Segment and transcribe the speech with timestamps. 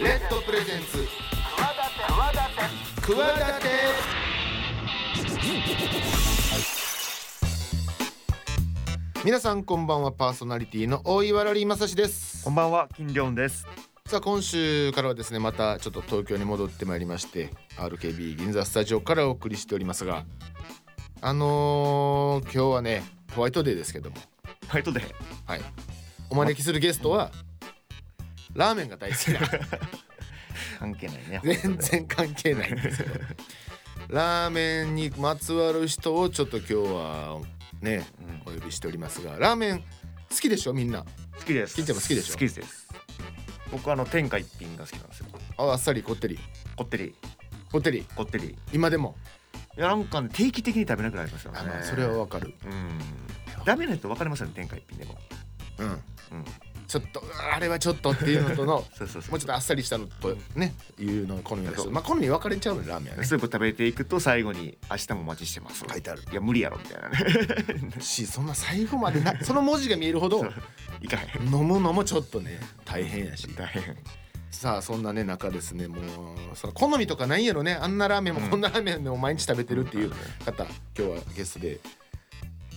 [0.00, 1.06] レッドプレゼンツ。
[2.96, 3.16] 企
[3.60, 3.68] て
[9.24, 12.42] 皆さんこんばんはパーソナリティの大岩良理正史です。
[12.42, 13.68] こんばんは金良です。
[14.06, 20.24] さあ今週からはですねまたちょっと東京に戻ってまいりまして RKB 銀座スタジオからお送りしておりますが
[21.20, 23.04] あのー、今日はね
[23.36, 24.16] ホワイトデーですけども。
[24.16, 25.04] ホワイトデー。
[25.46, 25.60] はい。
[26.30, 27.30] お招きするゲストは
[28.54, 29.40] ラーメンが大好きな
[30.78, 33.20] 関係ないね全然関係ないんですけど
[34.08, 37.40] ラーメンにまつわる人をちょっと今日は
[37.80, 38.04] ね
[38.46, 39.84] お呼びしておりますがラーメン好
[40.40, 41.04] きでしょみんな？
[41.38, 41.76] 好きです。
[41.76, 42.32] 金ちゃんも好きでしょ？
[42.32, 42.88] 好きです。
[43.70, 45.26] 僕あの天下一品が好きなんですよ
[45.58, 46.38] ああっさりこってり。
[46.76, 47.14] こってり。
[47.70, 48.04] こってり。
[48.16, 48.56] こってり。
[48.72, 49.16] 今でも？
[49.76, 51.58] いやなんかね定期的に食べなくなりますよね。
[51.60, 52.54] あまあそれはわかる。
[52.64, 52.98] うん。
[53.64, 55.18] ダメな人分かりますよね天下一品でも。
[55.78, 55.88] うん。
[55.88, 56.00] うん
[56.86, 61.90] ちょっとあれはちょっとっていうのとの もうちょっとあっさりしたのとねいうの好みの人。
[61.90, 63.24] まあ好み分かれちゃうのラーメンはね。
[63.24, 65.84] スープ食べていくと最後に明日もお待ちしてます。
[65.88, 66.22] 書いてある。
[66.30, 68.00] いや無理やろみたいなね。
[68.00, 70.44] しそんな最後までな その文字が見えるほど
[71.00, 71.44] いかへん。
[71.46, 73.48] 飲むのもちょっとね大変やし。
[73.56, 73.96] 大変。
[74.50, 76.04] さあそんなね中ですねもう
[76.54, 77.74] その好みとかないんやろね。
[77.74, 78.50] あんなラーメンもうん。
[78.50, 80.10] こんなラーメンでも毎日食べてるっていう
[80.44, 81.80] 方、今日はゲストで、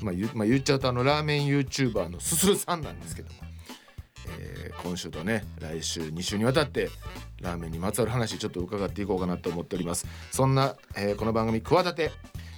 [0.02, 3.36] まあ言うまあ、言っちゃうとあのラーメン YouTuber のすするさんなんですけども、
[4.40, 6.90] えー今週とね来週2週にわたって
[7.42, 10.06] ラーメンにまつわる話ちょっと伺っていこうかなと思っております。
[10.32, 12.12] そんな、えーこの番組「企て」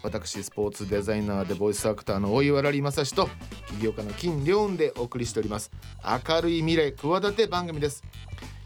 [0.04, 3.30] 私スポーツデザイナーでボイスアクターの大岩良正史と
[3.68, 5.72] 起業家の金良雲でお送りしております。
[6.04, 8.04] 明るい未来企て番組です。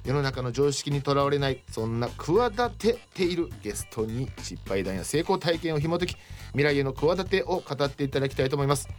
[0.05, 8.89] 世の中の常識にとらわれないそんな企てているゲストに失敗談や成功体験を紐解き未来への企てを語っていただきたいと思います。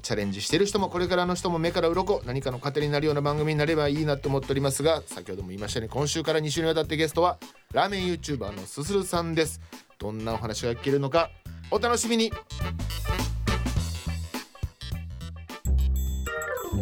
[0.00, 7.38] チャレンジしている人もこれからの人も目から鱗何かの糧になるような番組になればいいなと思っておりますが先ほども言いましたように今週から2週にわたってゲストは
[7.72, 9.60] ラーメン YouTuber のすするさんです。
[9.98, 11.30] どんなお話が聞けるのか
[11.70, 12.32] お楽しみに。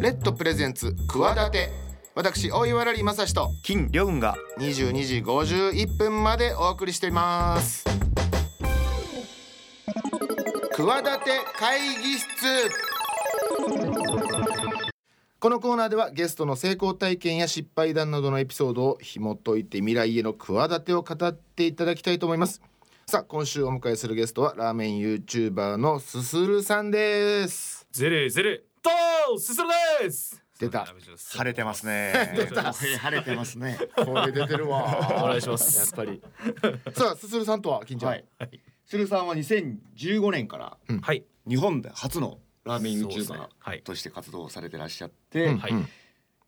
[0.00, 1.70] レッドプレゼンツ企て
[2.14, 4.36] 私大岩良理正史と金良雲が。
[4.58, 7.84] 22時51分までお送りしています。
[10.76, 12.26] 企て会議室
[15.46, 22.60] このコーナーではゲストの成功体験や失敗談などのエピソードを紐解いて未来への企てを語っていただきたいと思います。
[23.06, 27.86] さあ今週お迎えするゲストはラーメン YouTuber のすするさんです。
[27.92, 28.64] ゼレゼレ。
[28.82, 29.68] とすする
[30.02, 30.42] です。
[30.58, 30.84] 出た。
[30.84, 32.12] 晴れてますね。
[32.34, 32.72] 出た。
[32.72, 33.78] 晴れてますね。
[33.94, 35.22] これ出てるわ。
[35.22, 35.78] お願いします。
[35.78, 36.20] やっぱり。
[36.92, 38.24] さあすするさんとは金ちゃん、はい。
[38.84, 41.24] 鶴さんは2015年からはい。
[41.46, 43.38] 日本で初のラーメンそうですね。
[43.38, 43.82] YouTuber はい。
[43.82, 45.58] として活動をされてらっしゃって、うん。
[45.58, 45.72] はい。
[45.72, 45.88] うん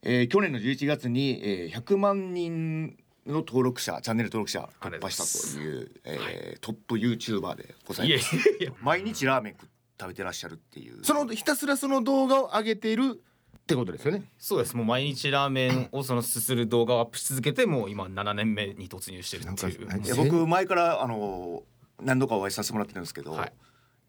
[0.03, 2.97] えー去年の11月に、えー100万人
[3.27, 5.17] の登録者チャンネル登録者突破し
[5.53, 8.37] たという、えートップ YouTuber でございます。
[8.37, 9.57] やいや毎日ラーメン
[10.01, 11.05] 食べてらっしゃるっていう。
[11.05, 13.21] そのひたすらその動画を上げている
[13.59, 14.23] ってことですよね。
[14.39, 14.77] そうです。
[14.77, 19.87] もう毎日ラーメンをそのすする動画をアップし続けてもう今7年目に突入してるっていう。
[19.89, 21.65] なんかいや僕前からあの
[22.01, 23.53] 何度かお会いさせてもらってるんですけど、はい。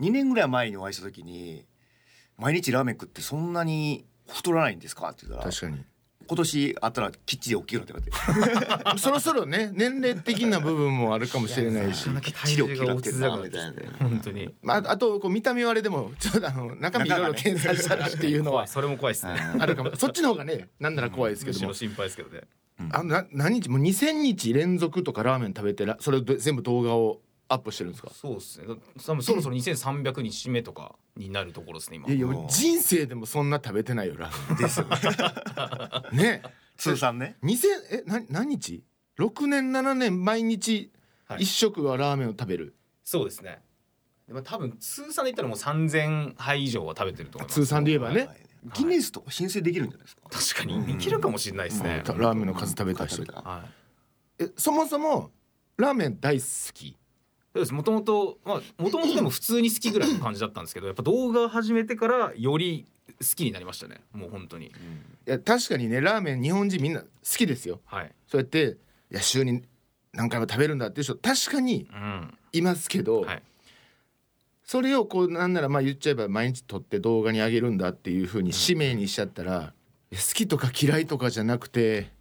[0.01, 1.65] 2年ぐらい前にお会いした時に
[2.39, 5.83] 「毎日ラーメン食ってそんなに太らないんですか?」って言ったら確かに。
[6.27, 8.11] 今年あったらきっちり大きくなってくれて
[9.01, 12.07] そろそろね年齢的な部分もあるかもしれないし
[12.45, 19.95] 体重が落ちづらかったですね本当にまああとこう見た目はあれでもちょっとあの中身いろいろ検査したらっていうのは怖いそれも怖いですね あるかも。
[19.95, 21.89] そっちの方がねなんなら怖いですけどもむしろ。
[21.89, 22.41] 心配ですけどね
[22.91, 23.69] あのな何日？
[23.69, 28.11] もう2000日連続とかラーメン食べてらそれで全部動画をアップしてるんですか？
[28.13, 28.67] そうですね。
[29.05, 32.07] 多分そろそろ2300日目とかになるところですね今。
[32.07, 34.57] いやいや人生でもそんな食べてないよラーメン。
[34.57, 34.97] ですよね。
[36.39, 36.41] ね。
[36.77, 37.37] 通算ね。
[37.43, 38.83] 2000えな何日
[39.17, 40.91] ？6年7年毎日
[41.27, 41.43] はい。
[41.43, 43.61] 一食はラーメンを食べる、そうですね。
[44.27, 47.61] でも多分通算で言ったらもう3000杯以上は食べてると思います。
[47.61, 48.29] 通算で言えばね、
[48.73, 50.23] ギネスとか申請できるんじゃないですか？
[50.29, 50.93] 確かに。
[50.93, 53.65] いけるかもしれないですね、たラーメンの数食べた人は
[54.39, 54.43] い。
[54.43, 55.31] えそもそも
[55.77, 56.95] ラーメン大好き
[57.53, 57.73] そうです。
[57.73, 62.85] もともとまあもともとでも普通に好きぐらいの感じだったんですけどやっぱ動画始めてからより
[63.19, 64.01] 好きになりましたね。
[64.13, 64.67] もう本当に。
[64.67, 64.71] い
[65.25, 67.81] や確かにねラーメン日本人みんな好きですよ。
[67.85, 68.11] はい。
[68.27, 68.77] そうやって
[69.11, 69.63] いや週に
[70.13, 72.37] 何回も食べるんだっていう人確かにうん。
[72.51, 73.43] いますけど、はい。
[74.63, 79.73] それをこうなんならまあ言っちゃえば毎日撮って動画に上げるんだっていうふうに使命にしちゃったら、
[80.11, 82.11] いや好きとか嫌いとかじゃなくて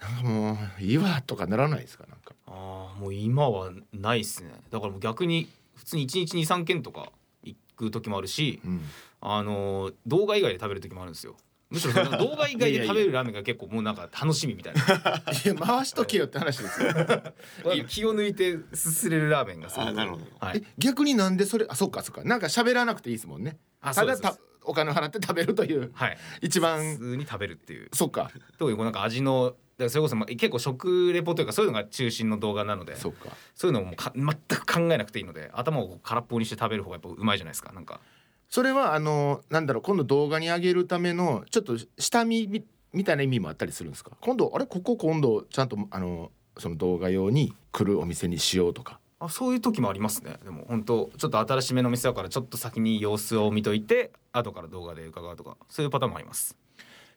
[0.00, 2.14] なんかもういいわとかならないですかな。
[2.14, 2.19] んか
[2.50, 4.50] ああもう今はないっすね。
[4.70, 7.12] だからもう逆に普通に1日23件とか
[7.44, 8.80] 行く時もあるしうん。
[9.22, 11.36] あの動画以外で食べる時もあるんですよ。
[11.70, 14.80] むしろ動画以外で食べるラーメンが結構もうなんか楽しみみたいな。
[15.44, 16.88] いや回しとけよって話ですよ。
[17.86, 20.24] 気を抜いてすすれるラーメンがすごくあなるほど。
[20.40, 20.58] はい。
[20.58, 22.24] え逆になんでそれあそっかそっか。
[22.24, 23.56] なんか喋らなくていいですもんね。
[23.80, 26.18] あただたお金を払って食べるというはい。
[26.40, 27.88] 普一番通に食べるっていう。
[27.92, 28.32] そっか。
[28.58, 29.54] 特にこうなんか味の
[29.84, 33.28] らそれこそまあ結構食レポというかそういうのが中心の動画なのでそっか。
[33.54, 38.00] そういうのもか全く考えなくていいので頭を空っぽにして食べる方がやっぱうまいじゃないですかなんか。
[38.48, 44.10] それはあのなんだろう今度動画に上げるためのちょっと下見みみたいな意味もあったりするんですか？
[44.20, 44.66] 今度あれ？
[44.66, 48.98] ここ今度ちゃんとあのその動画用に来るお店にしようとか。
[49.20, 50.38] あそういう時もありますね。
[50.42, 56.56] でも本当ちょっと新しめの店だからちょっと先に様子を見といて後から動画で伺うとかそういうパターンもあります。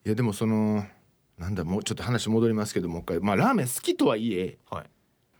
[0.05, 0.85] いやでもその
[1.37, 3.19] なんだもうちょっと話戻りますけどもう一回。
[3.19, 4.83] まあラーメン好きとはいえは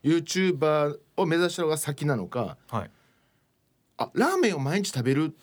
[0.03, 0.07] い。
[0.07, 2.91] YouTuber を目指したのが先なのかはい。
[3.97, 5.35] あラーメンを毎日食べる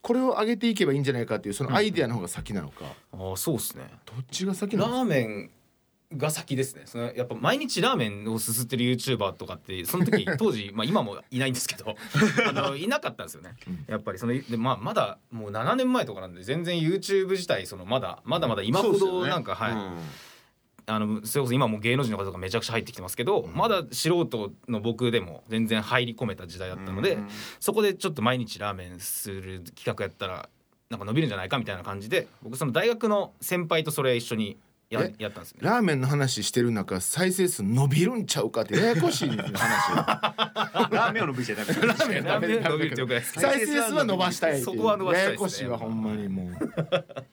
[0.00, 3.84] これを上げていけばいいんじゃないかっていうそのアイデアの方が先なのか、あそうですね。
[4.06, 5.02] どっちが先ラなの？
[5.02, 5.50] ーメン
[6.16, 6.82] が先ですね。
[6.86, 11.96] そのやっぱ毎日ラーメンをすすってる YouTuber とかってその時 当時まあ今もいないんですけど
[12.48, 13.54] あのいなかったんですよね。
[13.86, 19.72] やっぱりそので、まあ、まだもう7年前とかなんで全然 YouTube 自体そのまだまだまだ今ほどなんか、はい、
[20.86, 27.28] あのそれこそ今もう芸能人の方とかめちゃくちゃ入ってきてますけど、まだ素人の僕でも全然入り込めた時代だったので、うん。
[27.60, 30.48] そこでちょっと毎日ラーメンする企画やったら
[30.88, 34.56] なんか伸びるんじゃないかみたいな感じで僕その大学の先輩とそれ一緒に
[34.90, 35.14] やえ？
[35.18, 35.60] やったんですね。
[35.62, 39.38] ラーメンの話してる中再生数伸びるんちゃうかってややこしい話。
[40.90, 44.64] ラーメンを伸びちゃダメラーメンラーメン伸びるってよくないですか再生数は伸ばしたいっていう。
[44.64, 45.42] そこは伸ばしたいやですね。
[45.42, 46.56] やこしいわほんまにもう。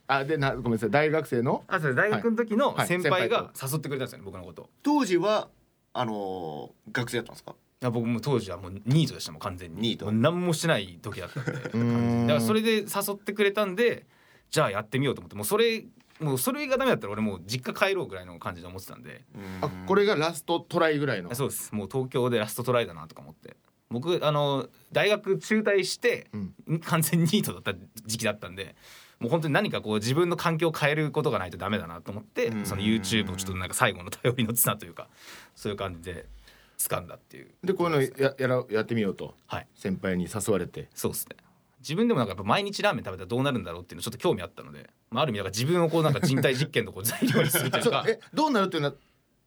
[0.07, 0.91] あでなごめんなさい。
[0.91, 1.63] 大学生の？
[1.67, 2.87] あそれ大学の時のはい。
[2.87, 4.69] 先輩が先誘ってくれたんですよね僕のこと。
[4.83, 5.47] 当時は
[5.93, 7.51] あのー学生だったんですか？
[7.81, 9.81] いや僕も当時はもうニートでしたもん完全に。
[9.81, 10.11] ニート。
[10.11, 11.51] 何もしてない時だったんで。
[11.71, 12.27] だん。
[12.27, 14.05] からそれで誘ってくれたんで
[14.51, 15.35] じゃあやってみようと思って。
[15.35, 15.85] もうそれ
[16.19, 19.25] もうそれがダメだったら俺もう実家帰ろうぐらいの感じで思ってたんで。
[19.61, 21.33] あこれがラストトライぐらいの？
[21.35, 21.75] そうです。
[21.75, 23.57] もう東京でラストトライだなとか思って。
[23.89, 26.27] 僕あの大学中退して、
[26.85, 27.73] 完全にニートだった
[28.05, 28.75] 時期だったんで
[29.19, 32.65] もう本当に何かこう自分の環境を変えることがないとダメだなと思って、うん。
[32.65, 35.07] その YouTube をちょっとなんか最後の頼りの綱というか
[35.53, 36.25] そういう感じで
[36.77, 37.51] 掴んだっていう。
[37.63, 39.35] でこういうのややらやってみようと。
[39.47, 39.67] はい。
[39.75, 40.89] 先輩に誘われて。
[40.95, 41.35] そうですね
[41.85, 48.95] 自分でもなんかやっぱ毎日ラーメン食べたらどうなるんだろうっていうのちょっと興味あったので、まあ、ある意味だから自分をこうなんか人体実験のこう材料にするというかえどうなるっていうのは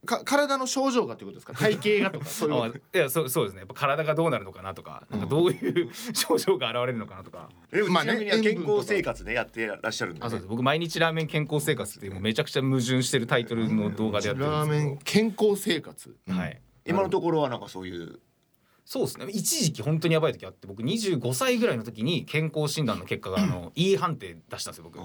[0.07, 1.55] か体の症状がということですか？
[1.59, 2.99] 体型がとかそういうあこと？
[2.99, 3.59] いやそうそうですね。
[3.59, 10.49] やっぱ体がどうなるのかなとかなんかどういう症状が現れるのかなとか、でもまあね健康生活でやってらっしゃるんで、あそうです。
[10.49, 16.17] 僕毎日ラーメン健康生活っていうもうめちゃくちゃ矛盾してるタイトルの動画でやってるラーメんですン健康生活？
[16.27, 16.61] けど、はい。
[16.87, 18.21] 今のところはなんかそういう
[18.91, 19.27] そうですね。
[19.29, 24.97] 一時期本当にやばい時あって僕25歳ぐらいの時に健康診断の結果があの E 判定出したんですよ僕。
[24.97, 25.03] な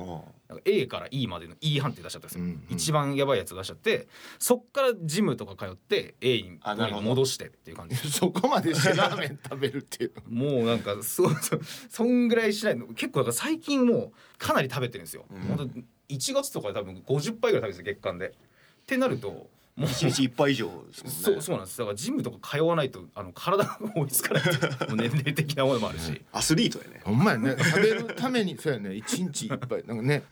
[0.55, 2.65] んか A から E までの E 判定出しちゃったんですよ、うんうん。
[2.69, 4.07] 一番やばいやつ出しちゃって
[4.39, 6.59] そっからジムとか通って A に
[7.01, 7.97] 戻してっていう感じ。
[8.09, 11.35] そこまでしてラーメン食べるっていう もうなんかそう
[11.89, 12.87] そんぐらいしないの。
[12.87, 15.41] 結構だから最近もうかなり食べてるんですよ、うん。
[15.57, 18.29] 本当1月とかで多分50杯ぐらい食べてるんですよ月間で。
[18.29, 18.31] っ
[18.85, 19.89] てなるともう。
[19.89, 21.19] 一日一杯以上ですもんね。
[21.19, 21.77] そうそうなんです。
[21.77, 24.49] だからジムとか通わないとあの体が追いつかないも
[24.93, 26.21] う年齢的なものもあるし。
[26.31, 27.01] アスリートやね。
[27.03, 27.55] ほんまやね。
[27.57, 28.95] 食べるためにそうやね。
[28.95, 30.23] 一日いっぱいなんかね。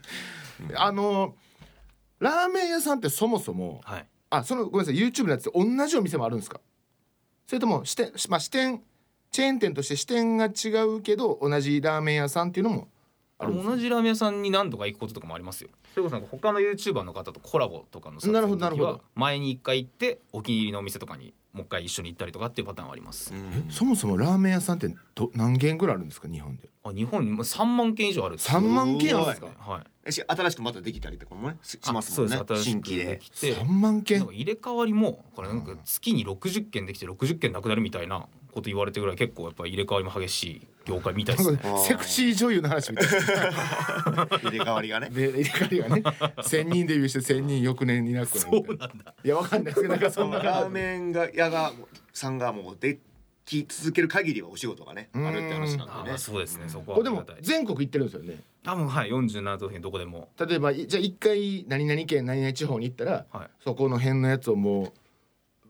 [0.75, 1.35] あの
[2.19, 4.07] ラーメン屋さんってそもそもはい。
[4.29, 4.95] あそのごめんなさい。
[4.95, 6.61] YouTube のやつって同じお店もあるんですか？
[7.47, 8.81] それとも支店まあ支店
[9.31, 12.87] チェーン店として支店が違うけど同じラーメン屋さんっていうのも
[13.41, 15.69] あるんですか同じラーメン屋さんに何度か行くこととかもありますよ。
[15.93, 19.01] それこそなんか他の YouTuber の方とコラボとかの撮影なるほの時はどなるほど。
[19.15, 26.69] 前に一回行ってお気に入りのお店とかにもう一回一緒に行ったりとかっていうパターンはあります、えそもそもラーメン屋さんってど何軒ぐらいあるんですか日本で？
[26.83, 29.47] あ日本にもう3万件以上あるって3万軒あるんですか？
[29.47, 32.37] すはい新しくまたできたりとかもねししますもんね。
[32.55, 33.05] 新規で。
[33.05, 33.53] できて。
[33.53, 41.59] 3万なん軒か入れ替わりもこれなんか月に60件できて60件なくなるみたいなこと言われてぐらい結構やっぱ入れ替わりも激しい業界みたいですね。
[41.87, 43.07] セクシー女優の話みたい。
[44.15, 45.09] な 入れ替わりがね。
[45.09, 46.27] で入れ替わりがね。
[46.37, 48.87] 1000人デビューして1000人翌年いなくなるみたいな。
[48.87, 49.13] なんだ。
[49.23, 51.71] いやわかんないですけどなんかそんなラーメンが屋が
[52.11, 52.99] さんがもうで
[53.51, 55.33] き続ける限りはお仕事がねあうん。
[55.33, 56.17] るって話なんでね。
[56.17, 56.69] そうですね。
[56.69, 58.39] そこはこれでも全国行ってるんですよね？
[58.63, 59.09] 多分はい。
[59.09, 60.29] 47都道府県どこでも。
[60.39, 63.49] 例えばいじゃあ一回何々県何々地方に行ったらはい。
[63.63, 64.93] そこの辺のやつをも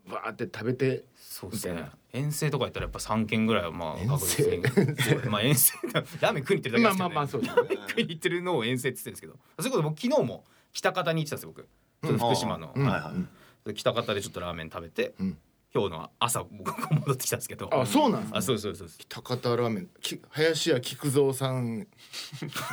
[0.07, 1.89] うバーって食べてそうですね。
[2.13, 5.73] 遠征とか行ったらやっぱ3軒ぐらいはまあ遠確征実 まあ遠征
[6.19, 9.33] ラーメン食いに行ってるだけですけど、ね、まあまあまあそうですラーメン食いに行ってるのを遠征って言ってるんですけど。
[9.59, 12.85] それこそ僕昨日も北方に行ってたんですよ僕ちょっと福島の、うん。
[12.85, 15.37] はいはいで北方でちょっとラーメン食べて、うん
[15.73, 17.69] 今日の朝僕が戻ってきたんですけど。
[17.73, 18.99] あそうなんですあそうそうそうです。
[19.07, 19.89] 高田ラーメン。
[20.01, 21.87] き林家菊蔵さん。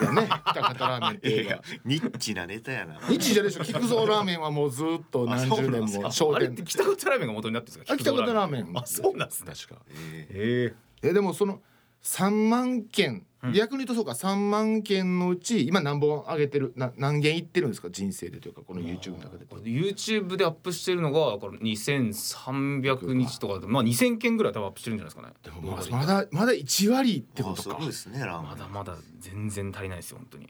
[0.02, 0.28] やね。
[0.52, 2.98] 高田ラーメンっていやニッチなネタやな。
[3.08, 3.62] 日じゃでしょ。
[3.62, 6.36] 菊蔵ラーメンはもうずっと何十年も あ商店。
[6.36, 7.94] あれって北方ラーメンが元になってるんですか？
[7.94, 8.72] あ北方ラーメン。
[8.76, 9.80] あそうなんですね確か。
[9.90, 11.62] えへええでもその
[12.02, 13.52] 3万件、うん。
[13.52, 17.90] 逆に言うとそうか3万件のうち今何本上げてるな何件いってるんですか？
[17.90, 19.46] 人生でというかこの YouTube の中で。
[19.70, 25.34] YouTube でアップしてるのがこれ2300日とかでまあ2000件ぐらい多分アップしてるんじゃないですかね。
[25.42, 27.60] でもまあまだまだ1割ってことか。
[27.60, 28.50] あすごいですねラーメン。
[28.50, 30.48] まだまだ全然足りないですよ本当に。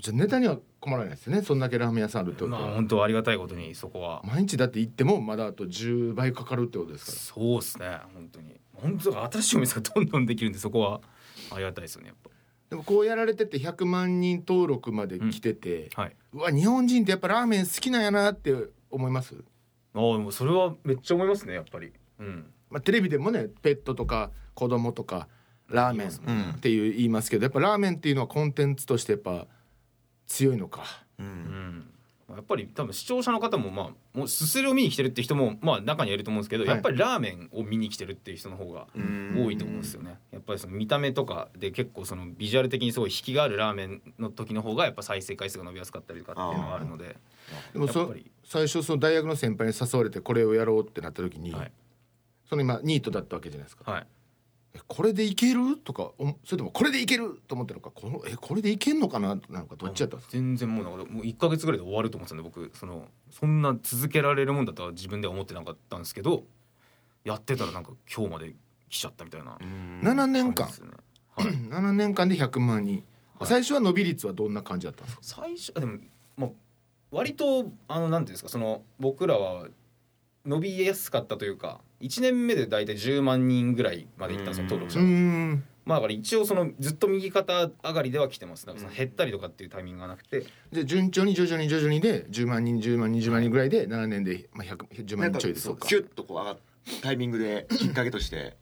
[0.00, 4.20] じゃあネタには困らないですよねそんだけラーメン屋さんあるってことは、まあ本当ありがたいことにそこは。
[4.24, 8.60] 毎日だって行ってもまだあと10倍かかるってことですかそうですね本当に。
[8.72, 11.00] 本当だ新しいお店がどんどんできるんでそこは
[11.54, 12.30] ありがたいですよねやっら
[12.70, 16.16] でもこうやられてて100万人登録まで来てて、ぱはい。
[16.32, 18.54] うわ日本人ってやっぱラーメン好きなんやなって
[18.90, 19.34] 思います、
[19.94, 21.92] ああでもそれはめっちゃ思いますねやっぱり。
[22.18, 22.50] うん。
[22.70, 25.28] まあ、テレビでもねペットとか子供とか
[25.68, 29.46] ラーメンっていう言いますけどやっぱラーメンっていうのはコンテンツとしてやっぱ
[30.26, 30.84] 強いのか。
[31.18, 31.91] ううんん
[32.36, 33.82] やっぱり多分視聴者の方もま
[34.14, 36.72] あもうすするを見に来てるって人もまあ中にはいると思うんですけど、はい。
[36.72, 39.44] やっぱりラーメンを見に来てるっていう人の方がうん。
[39.44, 40.18] 多いと思うんですよね。
[40.30, 47.16] やっぱりその見た目とかで結構そのビジュアル的にすごい引きがあるラーメンの時の方がやっぱ再生回数が伸びやすかったりとかっていうのがあるので
[47.72, 51.72] でもそ最初その大学の先輩に誘われてこれをやろうってなった時に、はい。
[52.48, 54.02] その今ニートだったわけじゃないですか、はい。
[54.02, 54.06] え
[54.88, 55.76] これでいける？
[55.76, 57.40] とかおそれともこれでいける？
[57.46, 57.92] と思ってるのか。
[57.94, 59.36] このえこれでいけんのかな？
[59.50, 60.32] なのかどっちやったんですか？
[60.32, 62.70] 全然もうなんかもう1か月ぐらいで終わると思ってたんで僕。
[62.74, 66.44] そのそんな続けられるもんだとは自分では思ってなかったんですけど
[67.24, 68.54] やってたらなんか今日まで
[68.88, 70.00] 来ちゃったみたいなうん。
[70.02, 70.66] 7年間。
[71.36, 71.46] はい。
[71.68, 73.04] 7年間で100万人、
[73.38, 73.48] はい。
[73.48, 75.42] 最初は伸び率はどんな感じだったんですか？
[75.42, 75.98] 最初あでも
[76.36, 76.50] まあ
[77.10, 79.66] 割とあのなんていうんですかその僕らは
[80.46, 85.04] 伸びやすかったというか1年目で大体10万人ぐらいまでいったんですよ登録者が。
[85.06, 85.64] ん。
[85.84, 88.66] まあだから一応そのずっと右肩上がりでは来てます。
[88.66, 95.88] だからその減ったりとかっていうタイミングがなくて、じゃあ順調に徐々に徐々にで10万人10万人10万人ぐらいで7年で、まあ、100 10万人ちょいでそうか。
[95.88, 96.58] キュッとこう上がっ
[97.02, 98.56] タイミングできっかけとして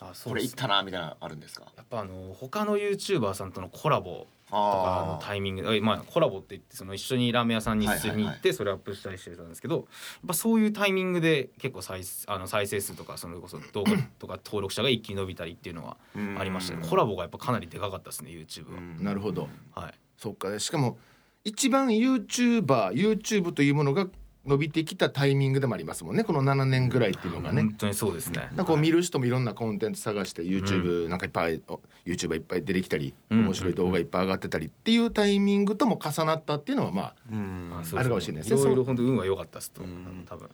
[0.00, 1.66] あそこれいったなみたいなのあるんですか？
[1.76, 9.84] やっぱあの他の YouTuber さんとのコラボとかのあタイミングでまあコラボって言ってその一緒にラーメン屋さんに一緒に行ってそれをアップしたりしてたんですけどやっ
[10.28, 15.96] ぱそういうタイミングで結構再あの再生数とかそれこそ動画とか登録者が一気に伸びたりっていうのは
[16.36, 16.86] あありましたね。
[16.88, 19.48] コラボがやっぱかなりでかかったですね YouTube は、なるほど。
[19.74, 19.94] はい。
[20.18, 20.58] そっか。
[20.58, 20.98] しかも
[21.44, 24.06] 一番 YouTuberYouTube というものが
[24.46, 26.24] 伸びてきたタイミングでもありますもんね。
[26.24, 27.62] この7年ぐらいっていうのがね。
[27.62, 28.48] 本当にそうですね。
[28.48, 33.44] なんかこう見る人もいろんなコンテンツ探して YouTube なんかいっぱい、お YouTuber いっぱい出てきたりうん。
[33.44, 37.72] 面白い動画いっぱい上がってたりっていうタイミングとも重なったっていうのはまあうん。
[37.74, 38.42] あるかもしれない。
[38.42, 38.64] ですねい。
[38.64, 39.86] ろいろ本当運が良かったですとう。
[39.86, 40.48] ん多分。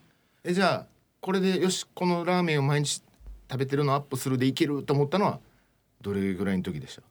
[0.44, 0.86] えじゃあ
[1.20, 3.02] これでよしこのラーメンを毎日
[3.50, 5.40] 食べてるのアップするでいけると思ったのは
[6.00, 7.02] どれぐらいの時でした？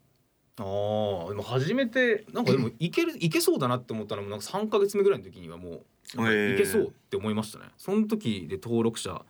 [0.61, 5.81] ああでも初めてなんかでもいけるいけそうだなって思ったのもなんか3か月目ぐらいの時にはもう
[6.13, 7.65] いけそうって思いましたね。
[7.77, 9.23] その時で登録者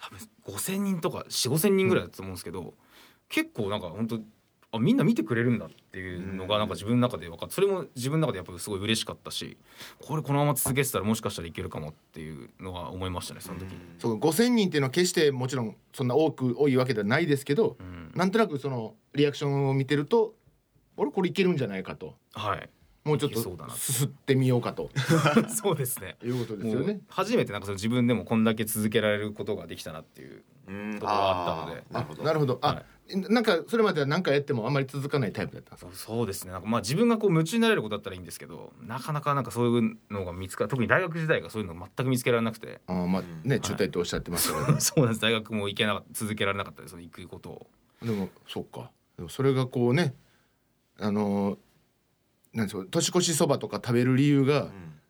[0.00, 2.74] 多分5,000人とか4,5,000人ぐらいだったと思うんですけど、
[3.28, 4.20] 結構なんか本当
[4.74, 9.58] あみんな見てくれるんだっていうのがなんか自分の中で分かってそれも自分の中でやっぱすごい嬉しかったし
[10.00, 13.66] これこのまま続けてたらもしかしたらいけるかもっていうのは思いましたねその時。
[13.66, 13.78] に。
[13.98, 18.12] そう5,000人っていうのは決してもちろんそんな多く多いわけではないですけどうん。
[18.14, 20.34] なんとなくそのリアクションを見てると
[20.96, 22.14] 俺これいけるんじゃないかと。
[22.32, 22.70] はい
[23.04, 24.90] もうちょっといけそうだなすすってみようかと。
[25.50, 26.16] そうですね。
[26.22, 27.00] いうことですよね。
[27.08, 30.94] 初めてなんかその自分でもこんだけ続けられることができたなっていううん。
[30.94, 31.84] ところがあったので。
[31.90, 32.22] なるほど。
[32.22, 32.58] なるほど。
[32.62, 32.82] あ、は
[33.28, 36.14] なんかそれまでは何かやってもあんまり続かないタイプだったんですか？
[36.14, 36.52] そうですね。
[36.52, 42.80] なんかまあ自分がこう夢中になれることだったらいいんですけどなかなかなんかそういうのが見つか特に大学時代がそういうの全く見つけられなくて。
[42.86, 45.20] あーまあね中退っておっしゃってましたけど、 そうなんです。
[45.20, 46.92] 大学も行けなかった続けられなかったです。
[46.92, 47.66] その行くことを。
[48.02, 48.90] でもそうか。
[49.16, 50.14] でもそれがこうね
[50.98, 51.58] あのー
[52.54, 54.68] なんですか年越しそばとか食べる理由が、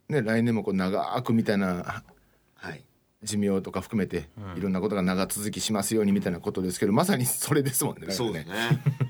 [0.08, 2.02] ね来年もこう長くみたいな
[2.56, 2.84] はい。
[3.22, 4.58] 寿命とか含めて、うん。
[4.58, 8.10] いろんなことが長続きしますようにみたいなことですけどまさにそれですもんね。
[8.12, 8.54] そうですね。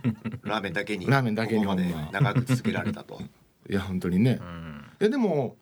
[0.44, 1.64] ラーメンだけにラーメンだけに
[2.12, 3.20] 長く続けられたと。
[3.68, 4.38] いや本当にね。
[4.40, 4.84] うん。
[5.00, 5.56] いやでも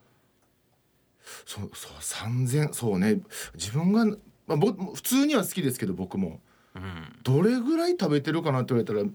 [1.45, 3.21] そうそう3,000そうね。
[3.55, 4.15] 自分が、ま
[4.49, 6.41] あ、僕普通には好きですけど僕も。
[6.75, 7.15] うん。
[7.23, 9.09] どれぐらい食べてるかなって言われたら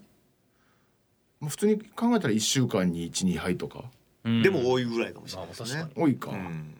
[1.45, 3.83] 普通に考えたら1週間に12杯とか。
[4.23, 4.41] うん。
[4.41, 5.85] でも多いぐらいかもしれないですね。
[5.95, 6.73] 多いか、うん。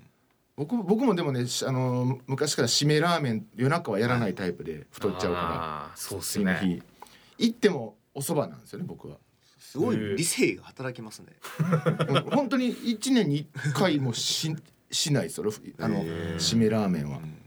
[0.55, 6.59] 僕僕もでもねしあの昔から締めラーメン夜中はやらないタイプで太っちゃうからそうっすね。
[6.61, 6.83] 日。
[7.37, 9.17] 行ってもお蕎麦なんですよね僕は。
[9.59, 11.27] すごい理性が働きますね。
[12.31, 14.55] 本当に1年に1回もし
[14.89, 15.45] しないですよ
[15.79, 16.03] あの
[16.37, 17.17] 締めラーメンは。
[17.17, 17.37] うん。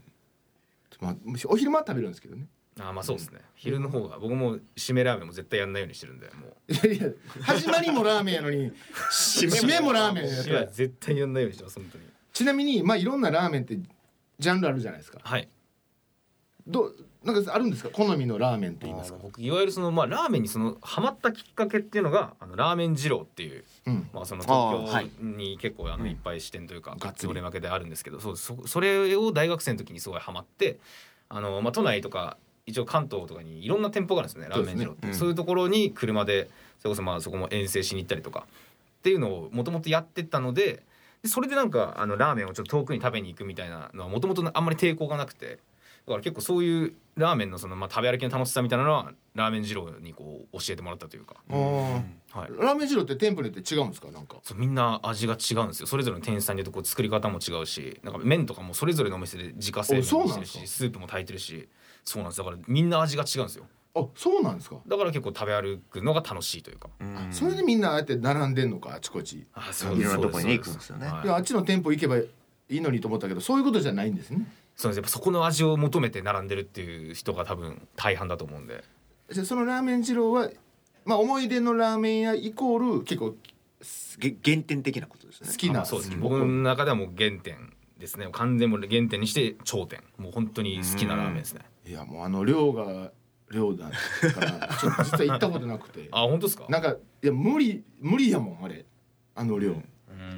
[1.01, 1.15] まあ
[1.47, 2.45] お昼間は食べるんですけどね
[2.79, 3.39] あーまあそうですね。
[3.55, 6.73] 昼の方が僕も締めラーメンも絶対やんないようにしてるんでもう。
[6.73, 7.09] いやいや
[7.41, 8.71] 始まりもラーメンやのに
[9.11, 10.43] 締めもラーメンや。
[10.43, 12.05] いや絶対やんないようにしてます本当に。
[12.33, 13.77] ちなみにまあいろんなラーメンって
[14.39, 15.19] ジャンルあるじゃないですか。
[15.21, 15.47] はい。
[16.65, 17.89] どうなんかあるんですか？
[17.91, 19.19] 好みのラーメンと言いますか？
[19.21, 24.09] 僕いわゆるそのまあラーメンにそのハマったきっかけっていうのがあのラーメン二郎っていううん。
[24.13, 27.27] まあその東はい京に結構あうんのいっぱい支店というかがっつり。
[27.27, 30.79] 常連分けであるんですけどそうそそれを大学生の時にすごいハマって
[31.29, 35.07] あのまあ都内とか一応関東とかにいろんな店舗があるんですねラーメン二郎って。
[35.07, 35.17] ねうん。
[35.17, 36.49] そういうところに車で
[36.79, 38.45] それこそまあそこも遠征しに行ったりとか
[38.99, 40.83] っていうのをもともとやってたので
[41.23, 45.59] でそれでなんかあのラーメンをちょっと遠くに食べに行くみたいなのはもともとあんまり抵抗がなくて。
[46.03, 52.03] だから結構そういうラーメンのそのまあ食べ歩きの楽しさみたいなのはラーメン二郎にこう教えてもらったというか、は
[52.47, 54.09] い、ラーメン二郎って店舗によって違うんですか？
[54.09, 54.37] なんか。
[54.41, 55.85] そうみんな味が違うんですよ。
[55.85, 61.69] それぞれの店員さんによってこう作り方も違うしなんか麺とかもそれぞれのお店で自家製麺してるしスープも炊いてるし
[62.03, 62.37] そうなんです。
[62.39, 63.65] だからみんな味が違うんですよ。
[63.93, 64.77] あそうなんですか？
[64.87, 66.89] だから結構食べ歩くのが楽しいというか。
[66.99, 67.27] うん。
[67.31, 68.95] それでみんなああやって並んでんのか？
[68.95, 69.45] あちこち。
[69.53, 71.07] あいろんなとこにね行くんですよね。
[71.07, 71.25] はい。
[71.25, 72.27] いやあっちの店舗行けばい
[72.69, 74.49] いのにと思ったけどそういうことじゃないんですね。
[74.77, 74.97] そうです。
[74.97, 78.83] やっぱそこの味を求めて並んでるっていう人が多分大半だと思うんで。
[79.29, 80.49] じゃあそのラーメン二郎は
[81.03, 83.35] まあ思い出のラーメン屋イコール結構
[84.19, 85.49] げ原点的なことですね。
[85.49, 85.81] 好きな。
[85.81, 86.13] あそうです。
[86.13, 88.27] うん僕の中ではもう原点ですね。
[88.31, 90.03] 完全にもう原点にして頂点。
[90.17, 91.61] もう本当に好きなラーメンですね。
[91.87, 93.11] いやもうあの量が
[93.51, 96.07] 量だからちょっと実は行ったことなくて。
[96.11, 96.65] あ本当ですか？
[96.69, 98.85] なんかいや無理無理やもんあれ。
[99.35, 99.81] あの量、うん。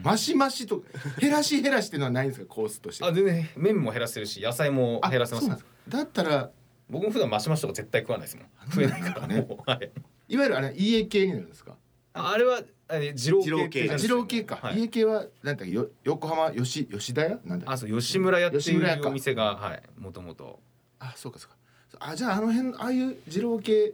[0.03, 0.83] マシマシと
[1.19, 2.45] 減らし減らしっていうのはないんですか？
[2.47, 3.05] コースとして。
[3.05, 6.51] あ全然麺も減らせるし野菜もあ減らせますだったら
[6.89, 8.45] 僕も普段マシマシとか絶対食わないですもん。
[8.69, 9.91] 増えないからねはい。
[10.29, 11.75] いわゆるあれ家系になるんですか？
[12.13, 14.79] ああれはあれ二郎系二郎系か、はい。
[14.79, 17.39] 家系はなんだっけよ横浜吉吉田屋？
[17.43, 20.59] なんだあそう吉村屋っていうお店がはいもともと
[20.99, 21.57] あそうかそうか。
[21.99, 23.93] あじゃああの辺ああいう二郎系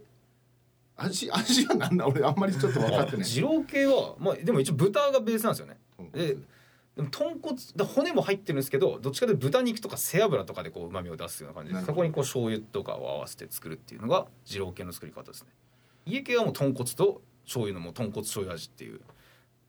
[0.97, 2.07] 味味はなんだ？
[2.07, 3.25] 俺あんまりちょっと分かってない。
[3.25, 5.77] 二郎系はまあでも一応豚がベースなんですよね。
[5.99, 6.11] うん。
[6.11, 6.35] で
[6.97, 15.47] でも豚骨だ骨も入ってるんですけどどっちかというと豚肉とか背脂とかでこう旨味を出すような感じでそこにこう醤油とかを合わせて作るっていうのが二郎系の作り方ですね。
[16.05, 19.01] 家系はもう豚骨と醤油のもう豚骨醤油味っていう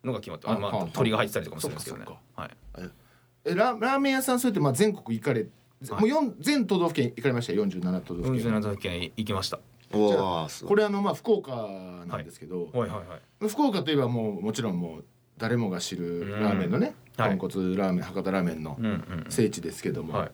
[0.05, 2.05] のが決まってあまあ鶏が入ってたりとかもするんですけどね。
[2.07, 2.51] そうかはい。
[3.47, 5.40] えララーメン屋さんそうやってまあ全国行かれ、
[5.88, 6.01] はい。
[6.01, 8.51] もう四全都道府県行かれました？47都道府県。
[8.51, 9.59] 47都道府県行きました。
[9.93, 11.69] これあのまあ福岡
[12.07, 12.88] なんですけど、はい。
[12.90, 15.05] はいはい福岡といえばもうもちろんもう
[15.38, 16.43] 誰もが知るうん。
[16.43, 17.38] ラーメンのね、はい。
[17.38, 18.79] 豚骨ラーメン博多ラーメンの
[19.31, 20.31] 聖地ですけども、はい。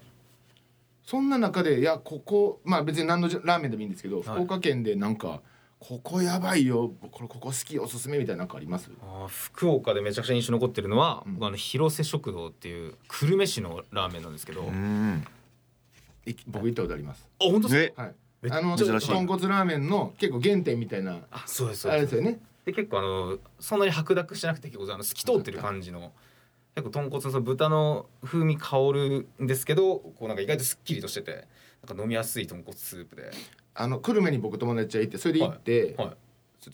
[1.05, 4.23] そんな中でいやここまあ別に何のラーメンでもいいんですけど、い。
[4.23, 5.41] 福岡県でなんか
[5.79, 6.93] ここやばいよ。
[7.13, 8.91] これここ好きおすすめみたいななんかあります？
[9.03, 11.35] あー福岡でめちゃくちゃ印象に残ってるのは、うん。
[11.35, 14.63] 僕あの広瀬食堂っていう久留米市のラーメンなんですけど、
[16.47, 17.29] 僕行ったことあります。
[17.39, 18.13] 本当ですか？
[18.51, 22.39] あの豚骨ラーメンの結構原点みたいなあそうですそうであれですすよね。
[22.65, 26.13] で結構あのそんなに白濁しなくて結構あの透き通ってる感じの
[26.75, 31.47] 結構豚骨のその豚の風味香るんですけどこうなんか意外とすっきりとしてて
[31.87, 33.31] なんか飲みやすい豚骨スープで
[33.77, 36.11] あの久留米に僕友達がいてそれで行って、はい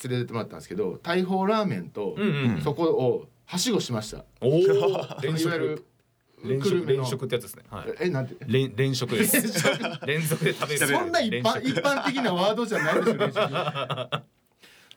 [0.05, 4.25] 連れてってもらったんですけど大砲ラーメンと、うんうん、そこをはしごしました。
[4.41, 5.85] おお連いわゆる
[6.38, 6.49] 食。
[6.49, 7.05] 連久留米の。
[7.05, 7.65] 食連食ってやつですね。
[7.69, 7.95] はい。
[8.01, 8.37] えなんて？
[8.47, 9.37] 連連食です。
[10.07, 10.87] 連続で食べる。
[10.87, 11.59] そんな一連食。
[11.59, 14.23] 般一般的なワードじゃないでしょ連食。